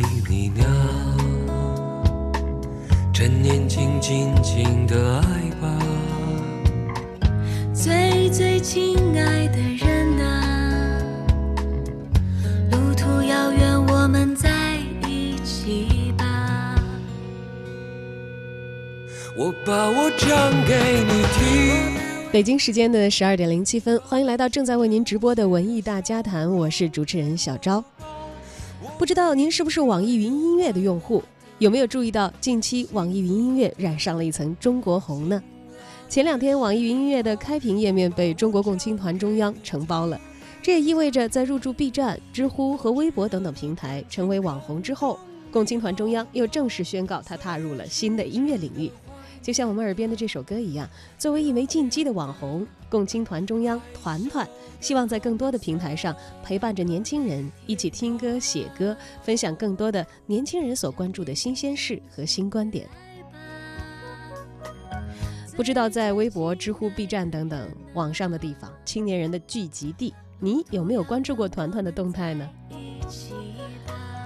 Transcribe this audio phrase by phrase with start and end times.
[0.00, 0.64] 替你呢？
[3.12, 5.76] 趁年轻，尽情的爱吧。
[7.74, 11.00] 最最亲爱的人啊，
[12.70, 16.76] 路途遥远，我们在一起吧。
[19.36, 21.98] 我把我唱给你听。
[22.30, 27.82] 北京时间的十二点零七分，欢迎来到正在为您直播的文艺大家谈，我是主持人小昭。
[28.98, 31.22] 不知道您是不是网易云音乐的用户？
[31.60, 35.40] 有没有注意到近期网易云音乐染上了一层中国红呢？
[36.08, 40.20] 前两天，网易云音乐的开屏页面被中国共青团中央承包了，
[40.60, 45.16] 这也意味着在入驻 B 站、知乎和微博等等平台成为网红之后，
[45.52, 48.90] 共青团中央又正式宣告他踏入了新的音乐领域。
[49.48, 54.46] 就像我们耳边的这首歌一样，作为一枚进击的网红，共青团中央团团
[54.78, 62.86] 希望在更多的平台上陪伴着年轻人，一起听歌、写歌，分享更多的年轻人所关注的新鲜事和新观点。
[65.56, 72.46] 不知道在微博、知乎、B 站等等网上的地方，青年人的聚集地，你有没有关注过团团的动态呢？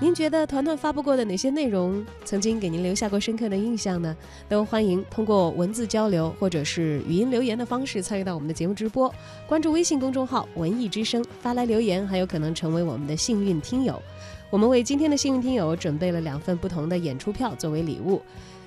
[0.03, 4.17] 您觉得团团发布过的哪些内容曾经给您留下过深刻的印象呢？
[4.49, 9.15] 都欢迎通过文字交流或者是语音留言的方式参与到我们的节目直播。
[9.47, 14.03] 关注微信公众号“文艺之声”，发来留言，还有可能成为我们的幸运听友。
[14.51, 18.21] 我们为今天的幸运听友准备了两份不同的演出票作为礼物。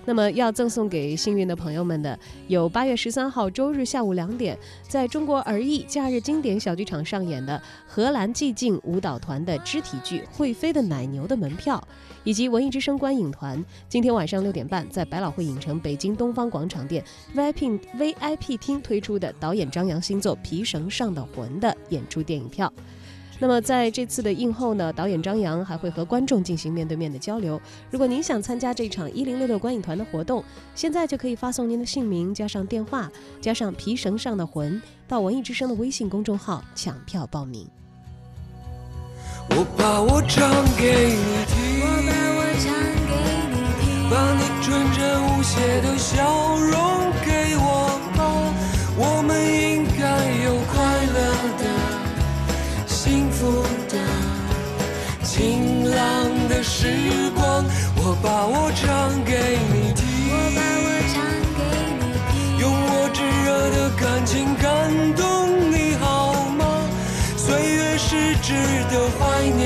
[0.05, 2.17] 那么要赠送给幸运的朋友们的，
[2.47, 4.57] 有八月十三号周日下午两点，
[4.87, 11.85] 在中国儿艺假日经典小剧场上演的荷兰寂静舞蹈团的肢体剧《会飞的奶牛》的门票，
[12.23, 17.03] 以及文艺之声观影团今天晚上六点半在百老汇影城北京东方广场店
[17.35, 22.71] VIP VIP 厅推出的导演张扬新作《皮绳上的魂》的演出电影票。
[23.39, 27.61] 那么在这次的映后呢，导演张扬还会和观众进行面对面的交流。
[27.91, 37.67] 如果您想参加这场一零六六观影团的活动，现在就可以发送您的姓名加上电话加上皮绳上的魂到文艺之声的微信公众号抢票报名。
[39.49, 42.73] 我把我唱给你听，我把我唱
[43.05, 43.13] 给
[43.51, 46.84] 你听，把你纯真无邪的笑容
[56.85, 57.65] 时光，
[57.97, 61.15] 我把我唱给你听，我把我唱
[61.57, 61.59] 给
[61.97, 64.63] 你听，用我炙热的感情感
[65.15, 65.21] 动
[65.71, 66.61] 你好吗？
[67.37, 68.53] 岁月是值
[68.91, 69.19] 得怀
[69.49, 69.65] 念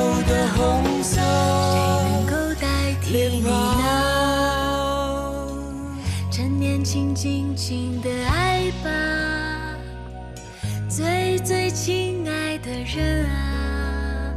[7.71, 9.77] 尽的爱吧，
[10.89, 14.35] 最最亲爱的人啊，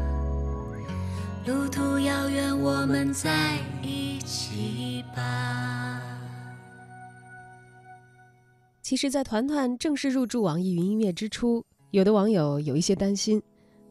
[1.45, 6.01] 路途遥远，我们在一起吧。
[8.81, 13.43] 其实，在团团正式入驻网易云音乐之初，有的网友有一些担心，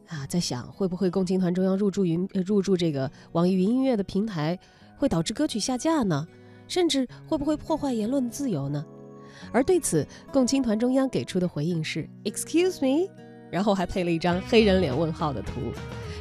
[0.08, 4.58] 啊，在想会不会共青团中央入驻云入驻这个网易云音乐的平台，
[4.96, 6.26] 会导致歌曲下架呢？
[6.66, 8.82] 甚至会不会破坏言论自由呢？
[9.52, 13.08] 而对此，共青团中央给出的回应是 “Excuse me”，
[13.50, 15.72] 然后还配了一张黑人脸问号的图。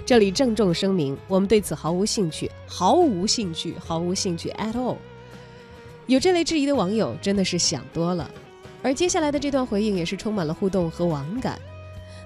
[0.06, 4.98] 这里郑重声明，我们对此毫无兴趣，毫无兴趣，毫无兴趣 at all。
[6.08, 8.30] 有这类质疑的网友真的是想多了。
[8.82, 11.58] 而接下来的这段回应也是充满了互动和网感。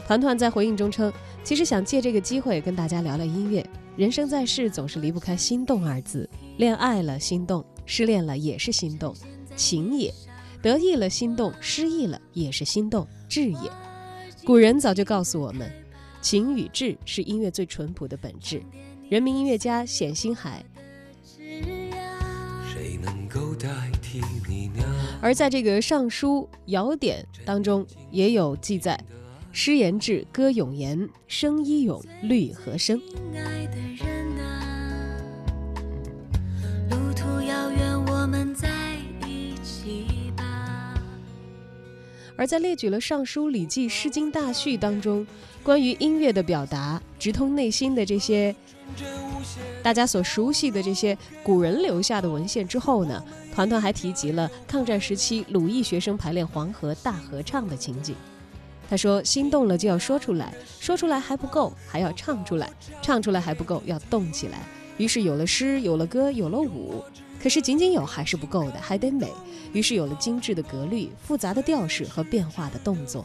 [0.07, 3.63] 团团在回应中称，其实想借这个机会跟大家聊聊音乐。
[3.95, 6.27] 人生在世，总是离不开心动二字。
[6.57, 9.13] 恋爱了心动，失恋了也是心动，
[9.55, 10.11] 情也；
[10.67, 13.71] 得意了心动，失意了也是心动，志也。
[14.43, 15.71] 古人早就告诉我们，
[16.21, 18.61] 情与志是音乐最淳朴的本质。
[19.07, 20.65] 人民音乐家冼星海
[22.69, 23.69] 谁能够代
[24.01, 24.83] 替你呢？
[25.21, 29.01] 而在这个《尚书尧典》当中也有记载，
[29.53, 33.01] 诗言志，歌咏言，声依咏，律和声。
[33.33, 34.16] 爱的人
[42.38, 45.25] 而在列举了《尚书》《礼记》《诗经》大序当中
[45.63, 48.56] 关于音乐的表达，直通内心的这些
[49.81, 53.22] 大家所熟悉的这些古人留下的文献之后呢，
[53.54, 58.16] 团团还提及了抗战时期鲁艺学生排练黄河大合唱的情景。
[58.89, 64.60] 他说：“心动了就要说出来，说出来还不够，还要唱出来，唱出来还不够，要动起来。
[64.98, 67.04] 于是有了诗，有了歌，有了舞。
[67.47, 69.31] 可是仅仅有还是不够的，还得美。
[69.71, 73.23] 于是有了精致的格律、复杂的调式和变化的动作。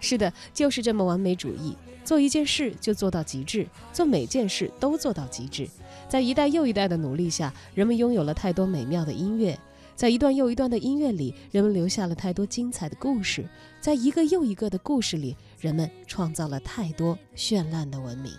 [0.00, 5.68] 是的，就是这么完美主义，做一件事就做到极致，做每件事都做到极致。
[6.08, 9.56] 在一代又一代的努力下，人们拥有了太多美妙的音乐。”
[9.94, 13.44] 在一段又一段的音乐里，人们留下了太多精彩的故事；
[13.80, 18.32] 在一个又一个的故事里，人们创造了太多绚烂的文明。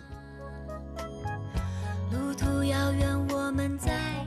[2.12, 4.19] 路途遥远，我们在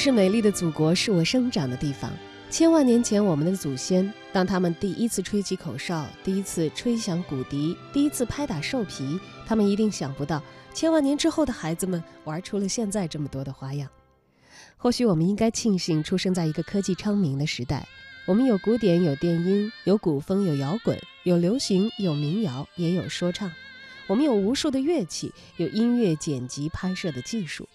[0.00, 2.10] 是美丽的祖国，是我生长的地方。
[2.48, 10.42] 千万年前，我们的祖先，当他们第一次吹起口哨，第一次吹响骨笛，第一次拍打兽皮，他们一定想不到，
[10.72, 13.90] 千万年之后的孩子们玩出了现在这么多的花样。
[14.78, 17.86] 或许我们应该庆幸出生在一个科技昌明的时代，
[18.24, 23.52] 我们有古典，有电音，有古风，有摇滚，有流行，有民谣，也有说唱。
[24.06, 27.68] 我们有无数的乐器，有音乐剪辑拍摄的技术。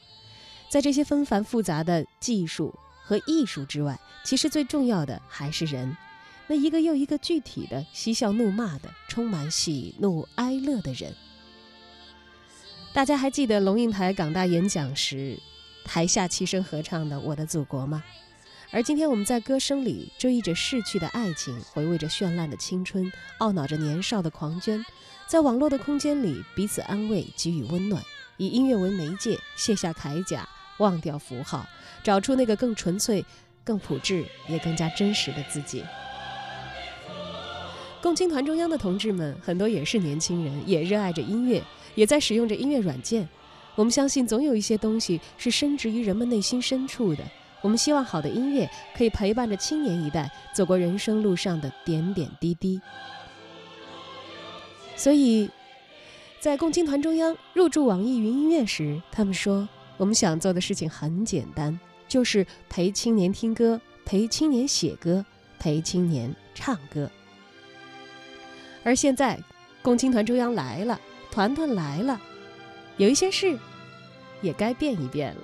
[0.69, 5.95] 在这些纷繁复杂的技术和艺术之外，其实最重要的还是人，
[6.47, 11.13] 那一个又一个具体的嬉笑怒骂的、充满喜怒哀乐的人。
[12.93, 15.37] 大家还记得龙应台港大演讲时，
[15.83, 18.03] 台下齐声合唱的《我的祖国》吗？
[18.71, 24.83] 而今天我们在歌声里追忆着逝去的爱情，回味着绚烂的青春，懊恼着年少的狂狷，
[25.27, 28.03] 在网络的空间里彼此安慰，给予温暖，
[28.37, 30.47] 以音乐为媒介，卸下铠甲。
[30.77, 31.65] 忘掉符号，
[32.03, 33.25] 找出那个更纯粹、
[33.63, 35.83] 更朴质也更加真实的自己。
[38.01, 41.63] 共青团中央的同志们很多也是年轻人，也热爱着音乐，
[41.95, 43.27] 也在使用着音乐软件。
[43.73, 47.23] 我们相信，总有一些东西是深植于人们内心深处的。
[47.61, 52.79] 我们希望好的音乐可以陪伴着青年一代走过人生路上的点点滴滴。
[54.95, 55.49] 所以，
[56.39, 59.67] 在共青团中央入驻网易云音乐时，他们说。
[59.97, 65.25] 我们想做的事情很简单，就是陪青年听歌，陪青年写歌，
[65.57, 67.09] 陪青年唱歌。
[68.83, 69.39] 而现在，
[69.81, 70.99] 共青团中央来了，
[71.31, 72.19] 团团来了，
[72.97, 73.57] 有一些事
[74.41, 75.41] 也该变一变了。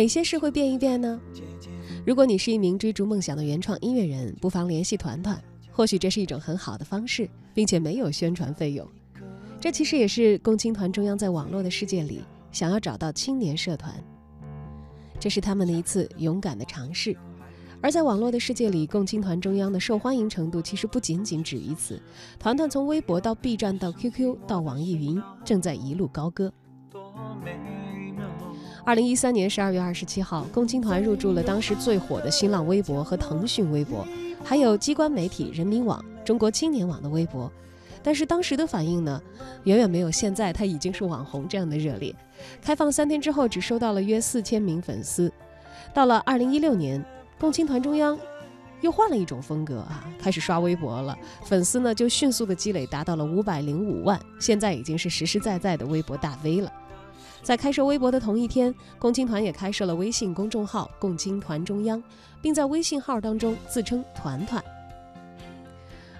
[0.00, 1.20] 哪些事会变一变呢？
[2.06, 5.38] 如果你是一名追逐梦想的原创音乐人，不妨联系团团，
[5.70, 8.88] 或许这是一种很好的方式，并且没有宣传费用。
[9.60, 13.92] 这其实也是共青团中央在网络的世界里想要找到青年社团，
[15.18, 17.14] 这是他们的一次勇敢的尝试。
[17.82, 22.00] 而在网络的世界里，共青团中央的受欢迎程度其实不仅仅止于此。
[22.38, 26.50] 团团从微博到 B 站到 QQ 到网易云，正在一路高歌。
[28.84, 34.06] 二零一三年十二月二十七号，共青团入驻了当时最火的新浪微博和腾讯微博，
[34.42, 37.50] 还有机关媒体人民网、中国青年网的微博。
[38.02, 39.20] 但是当时的反应呢，
[39.64, 42.14] 远远没有现在他已经是网红这样的热烈。
[42.62, 45.30] 开放三天之后，只收到了约四千名粉丝。
[45.92, 47.04] 到了二零一六年，
[47.38, 48.18] 共青团中央
[48.80, 56.72] 又换了一种风格啊，开始刷微博了，粉丝呢就迅速的积累达到了五百零五万，现在已经是实实在在的微博大 V 了。
[57.42, 62.02] 在开设微博的同一天，共青团也开设了微信公众号“共青团中央”，
[62.42, 64.62] 并在微信号当中自称“团团”。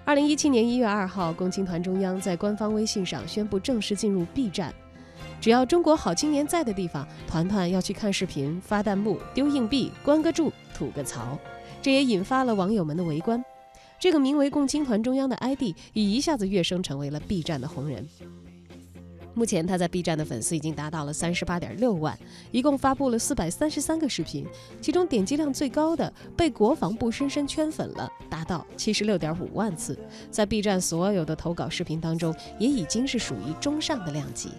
[0.04, 4.74] 二零一七年一月二号，共青团中央在官方微信上宣布正式进入 B 站。
[5.40, 11.38] 只要中国好青年在的地方，团团要去看视频、发弹幕、丢硬币、关个注、吐个槽，
[11.80, 13.42] 这也引发了网友们的围观。
[13.98, 18.08] 这个名为“共青团中央”的 ID 已一下子跃升成为了 B 站的红人。
[19.34, 22.18] 目前他在 B 站的粉丝已经达到了三十八点六万，
[22.50, 24.46] 一共发布了四百三十三个视频，
[24.80, 29.98] 其中点击量最高的被国防部深深圈粉了，达到七十六点五万次，
[30.30, 34.50] 在 B 站所有的投稿视频当中，也已经是属于中上的量级。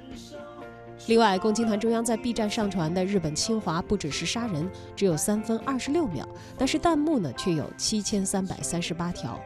[1.07, 9.39] 另外，共青团中央在 B 站上传的日本侵华不只是杀人，只有三分二十六秒，但是弹幕呢却有七千三百三十八条。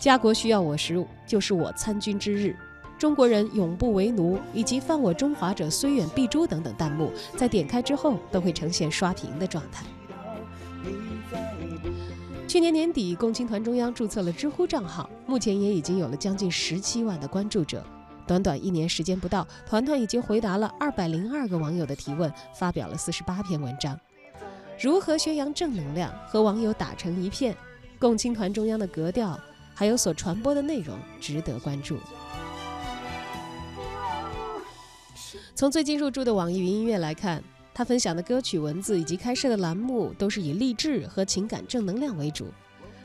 [0.00, 2.56] 家国需要我时，就是我参军之日。
[2.98, 9.84] 中国人永不为奴，以及犯我中华者虽远必诛等等弹幕，在点开之后都会呈现刷屏的状态。
[12.46, 17.84] 去年年底，共青团中央注册了知乎账号，目前也已经有了将近十七万的关注者。
[18.26, 23.98] 短短一年时间不到，团团已经回答了二百零二个网友的提问，发表了四十八篇文章。
[24.80, 27.54] 如何宣扬正能量，和网友打成一片？
[27.98, 29.38] 共青团中央的格调，
[29.74, 31.98] 还有所传播的内容，值得关注。
[35.56, 37.40] 从最近入驻的网易云音乐来看，
[37.72, 42.48] 他分享的歌曲文字以及开设的栏目都是以励志和情感正能量为主。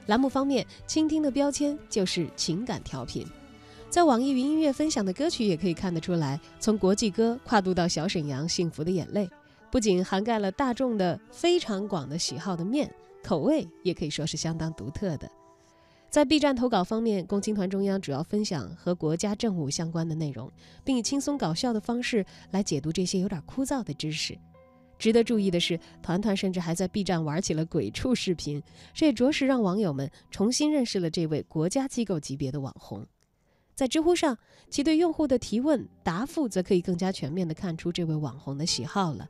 [0.08, 3.24] 栏目方面，倾听的标签就是情感调频。
[3.88, 9.27] 在网易云音乐分享的歌曲也可以看得出来，从国际歌跨度到小沈阳《幸福的眼泪》，
[9.70, 12.91] 不仅涵盖了大众的非常广的喜好的面，
[13.24, 15.29] 口味也可以说是相当独特的。
[16.10, 20.51] 在 B 站投稿方面，共青团中央主要分享和国家政务相关的内容，
[20.84, 24.36] 并以轻松搞笑的方式来解读这些有点枯燥的知识。
[24.98, 28.62] 值得注意的是，团团甚至还在 B 站玩起了鬼畜视频，
[28.92, 33.06] 这也着实让网友们重新认识了这位国家机构级别的网红。
[33.75, 34.38] 在知乎上，
[34.70, 39.30] 其对用户的提问答复则可以更加全面地看出这位网红的喜好了。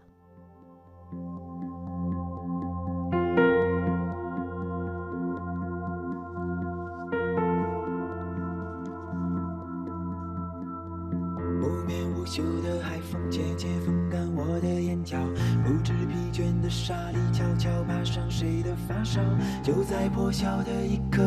[12.30, 15.18] 嗅的海风渐渐风干我的眼角，
[15.66, 19.20] 不知疲倦的沙粒悄悄爬上谁的发梢，
[19.64, 21.24] 就在破晓的一刻，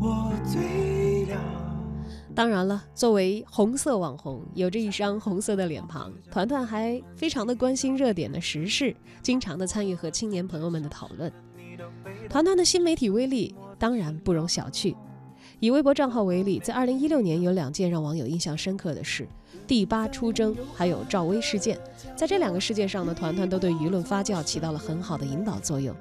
[0.00, 1.40] 我醉了。
[2.34, 11.32] 当然了，作为红色网红，有着一张红色的脸庞，团团还非常的关心热点的时事，经常的参与和青年朋友们的讨论。
[12.28, 14.96] 团团的新媒体威力当然不容小觑。
[15.58, 19.26] 以微博账号为例，在二零一六年有两件让网友印象深刻的事：
[19.66, 21.78] 第八出征，还有赵薇事件。
[22.14, 25.96] 在这两个事件上呢，团团都对舆论发酵起到了很好的引导作用。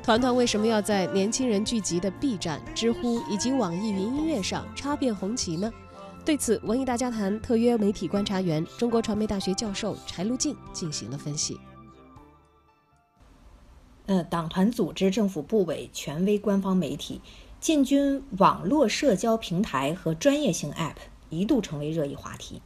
[0.00, 5.70] 团团为什么要在年轻人聚集的 B 站、知乎以及网易云音乐上插遍红旗呢？
[6.28, 11.58] 对此，文艺大家谈特约媒体观察员、中国传媒大学教授柴路静进行了分析。
[14.04, 17.22] 呃，党团组织、政府部委、权威官方媒体
[17.60, 20.96] 进军网络社交平台和专业性 App，
[21.30, 22.60] 一度成为热议话题。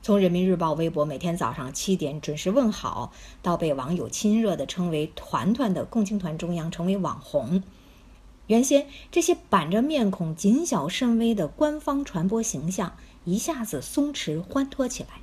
[0.00, 3.12] 从人民日报微博每天早上七点准时问好，
[3.42, 7.60] 到被网友亲热的称为“团团”的共青团中央成为网红。
[8.50, 15.20] 原先这些板着面孔、谨小慎微的官方传播形象，一下子松弛欢脱起来。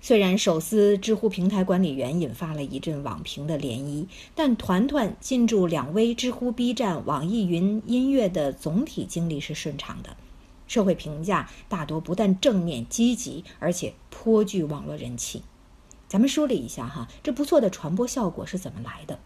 [0.00, 10.16] 虽然手撕知乎平台管理员引发了一阵网评的涟漪，但团团进驻两微、知乎、B 站、网易云音乐的总体经历是顺畅的，
[10.66, 15.44] 社会评价大多不但正面积极，而且颇具网络人气。
[16.08, 19.20] 咱们梳理一下哈，这不错的传播效果是怎么来的？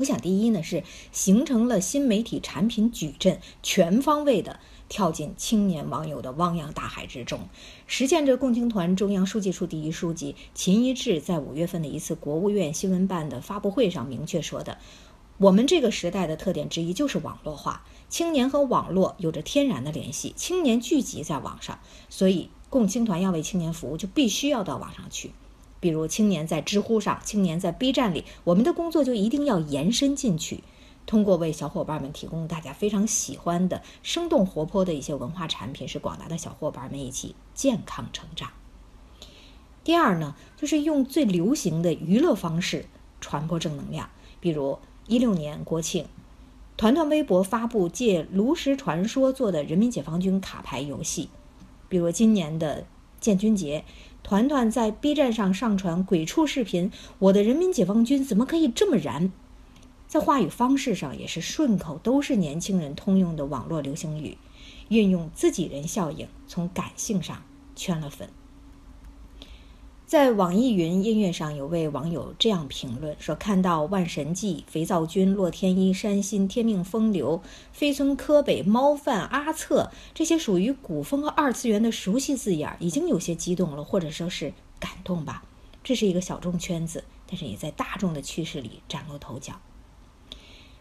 [0.00, 7.40] 我想，第一呢是形成了新媒体产品矩阵，全方位的跳进青年网友的汪洋大海之中，
[7.86, 14.78] 实现着共青团中央书记处第一书记秦一智在五月份的一次国务院新闻办的发布会上明确说的
[15.36, 21.78] ：“我们这个时代的特点之一就是网络化，青年和网络有着天然的联系，青年聚集在网上，
[22.08, 25.32] 所以共青团要为青年服务，就必须要到网上去。
[25.80, 30.62] 比如青年在知乎上，青年在 B 站里，我们的工作就一定要延伸进去，
[31.06, 38.50] 通过为小伙伴们提供大家非常喜欢的、生动活泼的一些文化产品，使广大的小伙伴们一起健康成长。
[39.82, 42.84] 第二呢，就是用最流行的娱乐方式
[43.18, 46.04] 传播正能量，比如一六年国庆，
[46.76, 51.30] 团团微博发布借炉石传说做的人民解放军卡牌游戏，
[51.88, 52.84] 比如今年的
[53.18, 53.82] 建军节。
[54.30, 59.32] 团团在 B 站上上传鬼畜视频，我的人民解放军怎么可以这么燃？
[60.06, 64.38] 在话语方式上也是顺口，都是年轻人通用的网络流行语，
[64.88, 67.42] 运用自己人效应，从感性上
[67.74, 68.28] 圈了粉。
[70.10, 77.40] 在网易云音乐上，有位网友这样评论说：“看到万神记、肥皂君、洛天依、山新、天命风流、
[77.72, 85.44] 飞村柯北、猫饭、阿策这些属于古风和二次元的熟悉字眼，已经有些激动了，或者说是感动吧。
[85.84, 89.60] 这是一个小众圈子，但是也在大众的趋势里崭露头角。”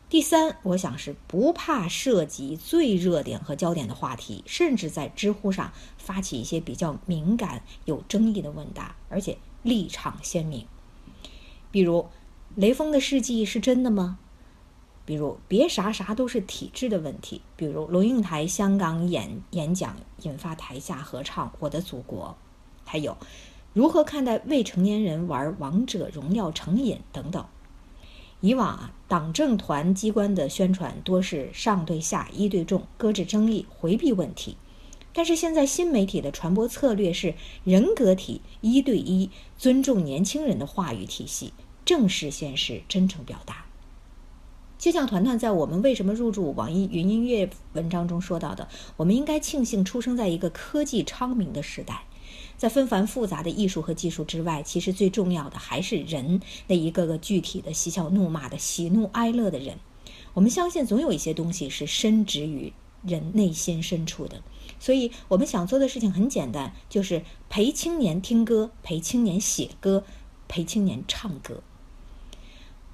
[0.09, 10.65] 第三，我想是不怕涉及最热点和焦点的话题，甚至在知乎上发起一些比较敏感、有争议的问答，而且立场鲜明。
[11.69, 12.07] 比如，
[12.55, 14.17] 雷锋的事迹是真的吗？
[15.05, 17.43] 比如，别啥啥都是体制的问题。
[17.55, 22.35] 比如，龙应台香港演演讲引发台下合唱《我的祖国》，
[22.89, 23.15] 还有，
[23.73, 27.45] 如何看待未成年人玩王者荣耀成瘾等等。
[28.41, 34.55] 以往啊，党政团机关的宣传多是上对下、一对众，搁置争议，回避问题。
[35.11, 41.51] 但是现在新媒体的传播策略是人格体、一对一，尊重年轻人的话语体系，
[41.83, 43.65] 正视现实，真诚表达。
[44.77, 52.03] 就像团团在我们为什么入驻网易云音乐文章中说到的，我们应该庆幸出生在一个科技昌明的时代。
[52.59, 59.77] 在纷繁复杂的艺术和技术之外，其实最重要的还是人那一个个具体的嬉笑怒骂的喜怒哀乐的人。
[60.33, 64.43] 我们相信，总有一些东西是深植于人内心深处的。
[64.77, 70.03] 所以，我们想做的事情很简单，就是陪青年听歌，陪青年写歌，
[70.49, 71.63] 陪青年唱歌。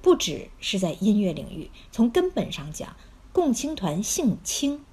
[0.00, 2.94] 不只是在音乐领域，从根本上讲，
[3.32, 4.84] 共青团姓青，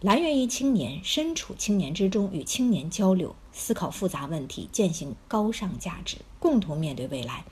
[0.00, 3.36] 来源于青年，身处青年之中，与青年交流。
[3.54, 7.44] 思考复杂问题，践行高尚价值，共同面对未来，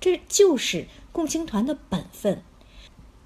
[0.00, 2.42] 这就是共青团的本分。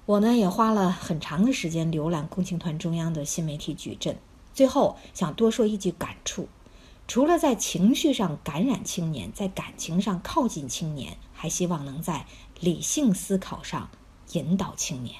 [0.05, 4.19] 我呢也花了很长的时间浏览共青团中央的新媒体矩阵，
[4.53, 6.47] 最后想多说一句感触：
[7.07, 12.27] 除了在情绪上感染青年，在感情上靠近青年，还希望能在
[12.59, 13.89] 理性思考上
[14.33, 15.15] 引导青年。